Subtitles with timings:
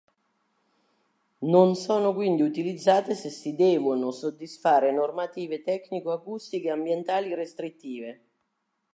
[1.41, 8.21] Non sono quindi utilizzate se si devono soddisfare normative tecnico-acustiche ambientali restrittive.